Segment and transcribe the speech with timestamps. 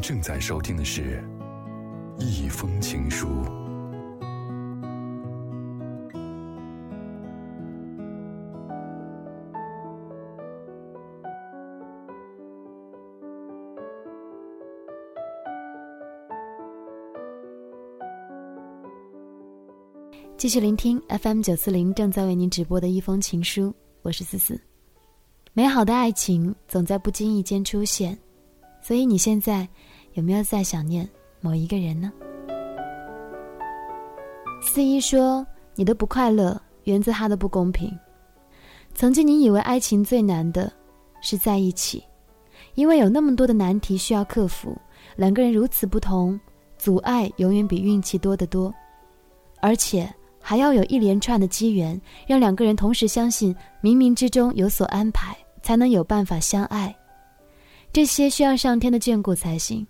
[0.00, 1.22] 正在收听的是
[2.22, 3.26] 《一封情书》。
[20.36, 24.60] 继续聆听 FM 九四零正在为您直播的一封情书，我是思思。
[25.54, 28.16] 美好的爱情总在不经意间出现，
[28.86, 29.66] 所以你现在
[30.12, 31.08] 有没有在想念
[31.40, 32.12] 某一个人呢？
[34.62, 37.92] 四一说：“你的不快乐源自他的不公平。
[38.94, 40.72] 曾经你以为爱情最难的
[41.20, 42.00] 是在一起，
[42.76, 44.78] 因为有那么多的难题需要克服，
[45.16, 46.38] 两个人如此不同，
[46.78, 48.72] 阻碍永远比运气多得多，
[49.60, 50.08] 而且。”
[50.48, 56.96] 还要有一连串的机缘，让两个人同时相信冥冥之中有所安排，才能有办法相爱。
[57.96, 59.86] 这些需要上天的眷顾才行，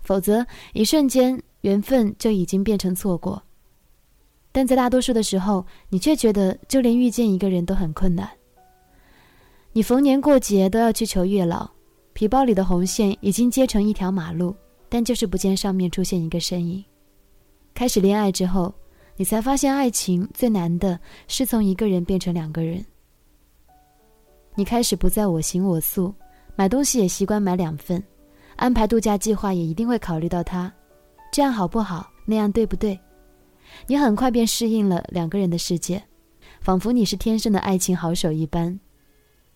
[0.00, 3.42] 否则一瞬间缘分就已经变成错过。
[4.50, 8.26] 但在大多数的时候，你却觉得就连遇见一个人都很困难。
[9.74, 11.68] 你逢年过节都要去求月老，
[12.14, 14.56] 皮包里的红线已经接成一条马路，
[14.88, 16.82] 但就是不见上面出现一个身影。
[17.74, 18.74] 开始恋爱之后。
[19.14, 20.98] 你才发现，爱情最难的
[21.28, 22.82] 是从一个人变成两个人。
[24.54, 26.14] 你开始不再我行我素，
[26.54, 28.02] 买东西也习惯买两份，
[28.56, 30.72] 安排度假计划也一定会考虑到他，
[31.32, 32.10] 这样好不好？
[32.24, 32.98] 那样对不对？
[33.86, 36.02] 你很快便适应了两个人的世界，
[36.60, 38.78] 仿佛你是天生的爱情好手一般。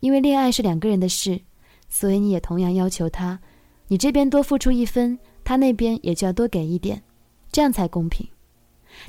[0.00, 1.40] 因为恋爱是两个人的事，
[1.88, 3.40] 所以你也同样要求他，
[3.88, 7.02] 你这边多付出一分，他那边也就要多给一点，
[7.50, 8.26] 这样才公平。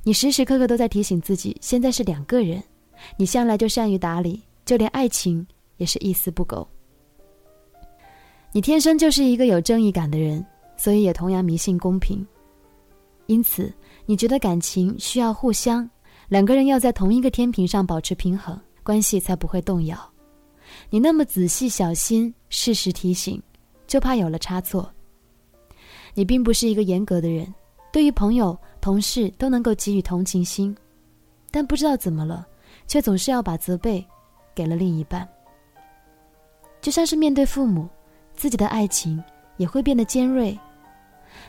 [0.04, 2.64] 你时时刻刻都在提醒自己，现在是两个人。
[3.18, 5.46] 你向来就善于打理，就连爱情
[5.78, 6.66] 也是一丝不苟。
[8.56, 10.46] 你天生就是一个有正义感的人，
[10.78, 12.26] 所以也同样迷信公平。
[13.26, 13.74] 因此，
[14.06, 15.90] 你觉得感情需要互相，
[16.30, 19.98] 两个人要在同一个天平上保持平衡，关系才不会动摇。
[20.92, 23.42] 你那么仔细小心，适时提醒，
[23.88, 24.88] 就怕有了差错。
[26.14, 27.52] 你并不是一个严格的人。
[27.92, 30.76] 对于朋友、同事都能够给予同情心，
[31.50, 32.46] 但不知道怎么了，
[32.86, 34.06] 却总是要把责备
[34.54, 35.28] 给了另一半。
[36.82, 37.88] 就像是面对父母，
[38.36, 39.24] 自己的爱情
[39.58, 40.58] 也会变得尖锐。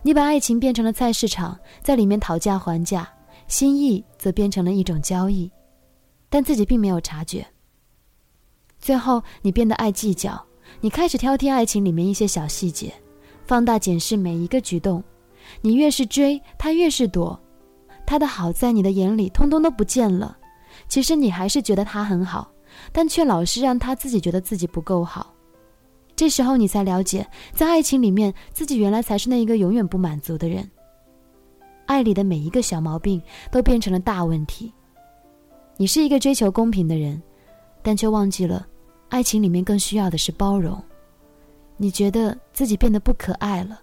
[0.03, 3.09] 你把爱情变成了菜市场，在里面讨价还价，
[3.49, 5.51] 心意则变成了一种交易，
[6.29, 7.47] 但自己并没有察觉。
[8.79, 10.43] 最后，你变得爱计较，
[10.81, 12.93] 你开始挑剔爱情里面一些小细节，
[13.47, 15.03] 放大检视每一个举动。
[15.61, 17.39] 你越是追他，越是躲，
[18.07, 20.37] 他的好在你的眼里通通都不见了。
[20.89, 22.51] 其实你还是觉得他很好，
[22.93, 25.34] 但却老是让他自己觉得自己不够好。
[26.17, 30.69] 这时候你才了解，在爱情里面，自己原来才是那一个永远不满足的人。
[31.87, 33.21] 爱里的每一个小毛病
[33.51, 34.73] 都变成了大问题。
[35.77, 37.21] 你是一个追求公平的人，
[37.83, 38.67] 但却忘记了，
[39.09, 40.81] 爱情里面更需要的是包容。
[41.77, 43.81] 你觉得自己变得不可爱了。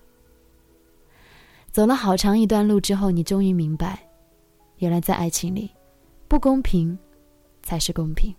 [1.70, 4.00] 走了好长一段路之后，你终于明白，
[4.78, 5.70] 原来在爱情里，
[6.30, 6.98] 不公平
[7.62, 8.34] 才是公平。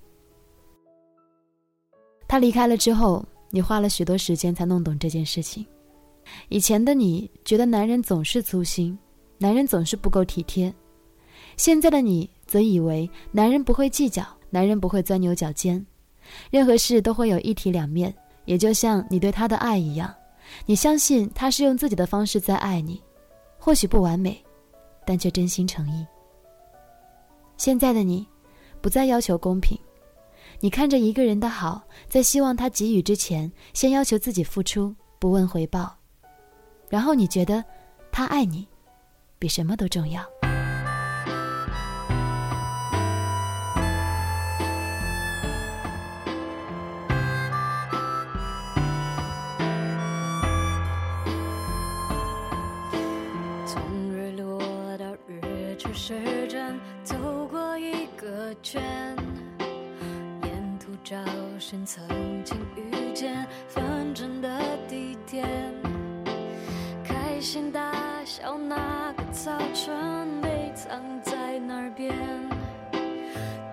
[2.26, 5.64] 他离开了之后，你花了许多时间才弄懂这件事情。
[6.48, 8.98] 以前的你觉得男人总是粗心，
[9.36, 10.72] 男人总是不够体贴；
[11.58, 15.84] 现在的你则以为男人不会计较，男人不会钻牛角尖，
[16.50, 18.12] 任何事都会有一体两面。
[18.46, 20.12] 也就像你对他的爱一样，
[20.64, 23.00] 你相信他是用自己的方式在爱你。
[23.58, 24.42] 或许不完美，
[25.06, 26.04] 但却真心诚意。
[27.56, 28.26] 现在的你，
[28.80, 29.78] 不再要求公平，
[30.62, 35.92] 你看着一个人的好，在希望他给予之前，先要求自己付出，不问回报，
[36.88, 37.64] 然后你觉得，
[38.12, 38.68] 他爱你，
[39.40, 40.22] 比什么都重要。
[53.66, 53.82] 从
[54.12, 54.60] 日落
[54.96, 57.16] 到日出，时针走
[57.50, 59.16] 过一个圈
[61.12, 61.19] 找
[61.59, 62.03] 寻曾
[62.43, 64.49] 经遇见纷争的
[64.88, 65.47] 地点，
[67.05, 67.93] 开心大
[68.25, 72.17] 笑那个早晨，被藏在哪边？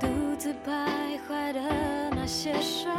[0.02, 1.62] 独自徘徊的
[2.12, 2.94] 那些伤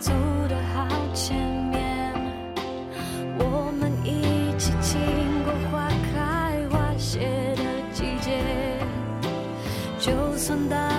[0.00, 0.12] 走
[0.48, 1.36] 的好前
[1.70, 2.12] 面。
[3.38, 4.98] 我们一起经
[5.44, 7.20] 过花开花谢
[7.56, 7.62] 的
[7.92, 8.30] 季节，
[9.98, 10.95] 就算。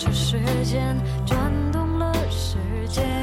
[0.00, 2.56] 这时间转动了时
[2.88, 3.19] 间。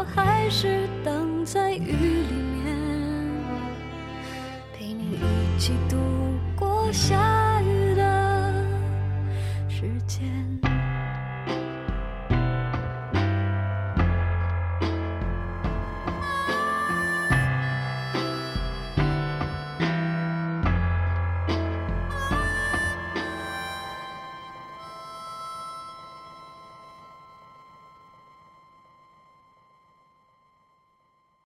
[0.00, 2.74] 我还是等在雨里面
[4.72, 5.98] 陪你一起度
[6.56, 8.64] 过下雨的
[9.68, 10.69] 时间。